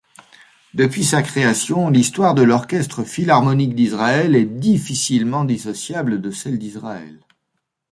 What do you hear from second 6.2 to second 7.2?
de celle d'Israël.